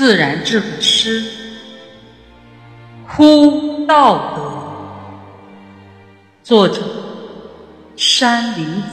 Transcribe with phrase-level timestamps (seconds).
[0.00, 1.22] 自然智慧诗，
[3.06, 4.42] 哭道德，
[6.42, 6.80] 作者
[7.96, 8.88] 山林子。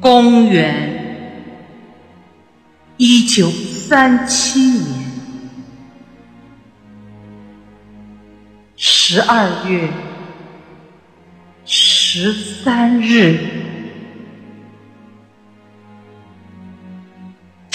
[0.00, 1.44] 公元
[2.96, 5.10] 一九三七年
[8.74, 9.86] 十二月
[11.66, 13.65] 十三日。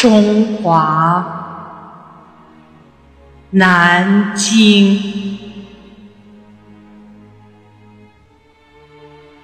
[0.02, 1.24] 中华
[3.52, 5.00] 南京，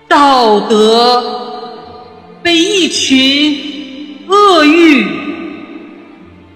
[0.07, 1.21] 道德
[2.41, 5.05] 被一群恶欲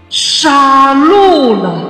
[0.10, 1.81] 杀戮了。